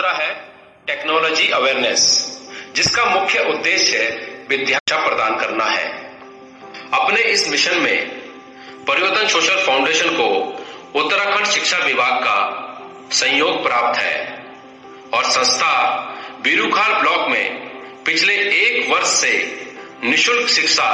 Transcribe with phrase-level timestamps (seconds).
[0.00, 0.34] दूसरा है
[0.86, 2.02] technology awareness
[2.76, 3.98] जिसका मुख्य उद्देश्य
[4.48, 5.88] विद्या प्रदान करना है।
[6.94, 8.08] अपने इस मिशन में
[8.86, 10.28] परिवर्तन सोशल फाउंडेशन को
[11.00, 12.38] उत्तराखंड शिक्षा विभाग का
[13.12, 14.16] सहयोग प्राप्त है
[15.14, 15.72] और संस्था
[16.42, 19.36] बीरूखाल ब्लॉक में पिछले एक वर्ष से
[20.04, 20.90] निशुल्क शिक्षा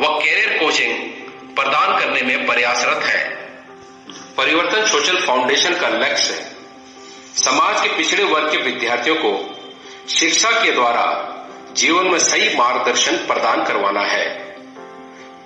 [0.00, 3.24] व कैरियर कोचिंग प्रदान करने में प्रयासरत है।
[4.36, 6.44] परिवर्तन सोशल फाउंडेशन का लक्ष्य
[7.36, 9.30] समाज के पिछड़े वर्ग के विद्यार्थियों को
[10.08, 11.04] शिक्षा के द्वारा
[11.76, 14.24] जीवन में सही मार्गदर्शन प्रदान करवाना है,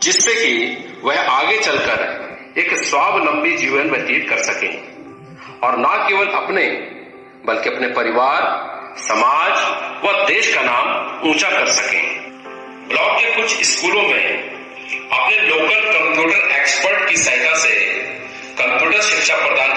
[0.02, 4.68] जिससे कि वह आगे चलकर एक स्वावलंबी जीवन व्यतीत कर सके
[5.66, 6.66] और न केवल अपने,
[7.46, 8.46] बल्कि अपने परिवार,
[8.98, 9.52] समाज
[10.04, 12.02] व देश का नाम ऊँचा कर सके।
[12.88, 14.24] ब्लॉक के कुछ स्कूलों में
[15.10, 17.74] अपने लोकल कंप्यूटर एक्सपर्ट की सहायता से
[18.60, 19.70] कंप्यूटर शिक्षा प्रदान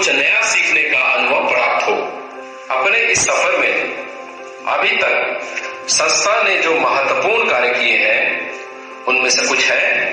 [0.00, 1.94] कुछ नया सीखने का अनुभव प्राप्त हो।
[2.76, 3.96] अपने इस सफ़र में
[4.66, 5.40] अभी तक
[5.88, 8.54] संस्था ने जो महत्वपूर्ण कार्य किए हैं,
[9.04, 10.04] उनमें से कुछ है।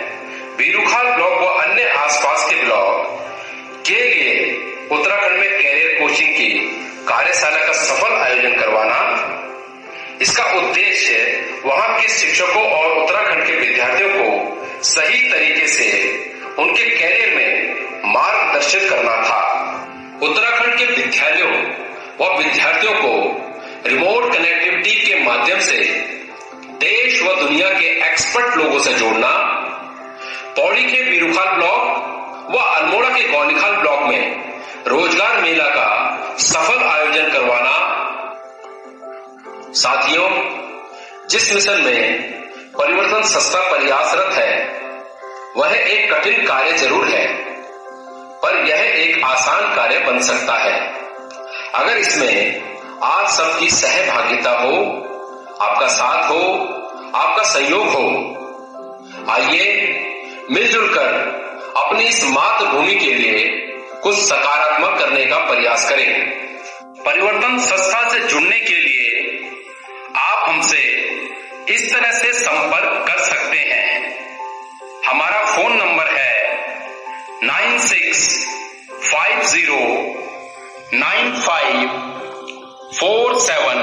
[0.58, 3.24] बीरूखाल ब्लॉक व अन्य आसपास के ब्लॉक
[3.88, 4.36] के लिए
[4.92, 6.50] उत्तराखंड में कैरियर कोचिंग की
[7.08, 9.00] कार्यशाला का सफल आयोजन करवाना।
[10.22, 15.90] इसका उद्देश्य वहाँ के शिक्षकों और उत्तराखंड के विद्यार्थियों को सही तरीके से
[16.60, 19.27] उनके कैरियर में मार्गदर्शित करना
[20.28, 21.52] उत्तराखंड के विद्यालयों
[22.20, 23.14] व विद्यार्थियों को
[23.89, 25.78] रिमोट कनेक्टिविटी के माध्यम से
[26.80, 29.30] देश व दुनिया के एक्सपर्ट लोगों से जोड़ना,
[30.58, 34.53] पौड़ी के बीरूखाल ब्लॉक व अल्मोड़ा के गौनिखाल ब्लॉक में
[34.88, 37.75] रोज़गार मेला का सफल आयोजन करवाना।
[39.73, 40.30] साथियों,
[41.30, 42.22] जिस मिशन में
[42.78, 44.54] परिवर्तन सस्ता प्रयासरत है,
[45.58, 47.47] वह एक कठिन कार्य ज़रूर है।
[49.37, 50.80] आसान कार्य बन सकता है।
[51.75, 52.61] अगर इसमें
[53.03, 54.77] आप सबकी सहभागिता हो,
[55.61, 56.39] आपका साथ हो,
[57.15, 58.08] आपका सहयोग हो,
[59.30, 59.67] आइए
[60.52, 61.14] मिलजुल कर
[61.77, 63.45] अपनी इस मातृभूमि के लिए
[64.03, 66.11] कुछ सकारात्मक करने का प्रयास करें।
[67.05, 69.14] परिवर्तन संस्था से जुड़ने के लिए
[70.15, 70.81] आप हमसे
[71.69, 73.07] इस तरह से संपर्क
[79.27, 79.77] five zero
[80.93, 81.88] nine five
[82.98, 83.80] four seven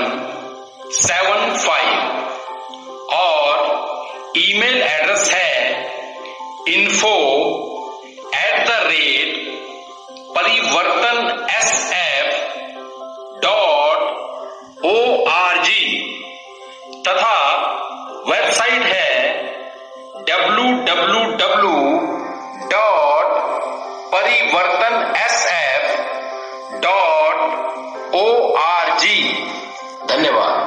[0.99, 5.53] seven five और ईमेल एड्रेस है
[6.75, 7.13] info
[8.37, 9.37] at the rate
[10.39, 12.33] Parivartan S F
[13.45, 14.97] dot O
[15.33, 15.85] R G
[17.09, 17.37] तथा
[18.31, 19.13] वेबसाइट है
[20.31, 21.77] W W W
[22.73, 23.43] dot
[24.15, 25.34] Parivartan S
[29.05, 29.33] G
[30.09, 30.64] धन्यवाद।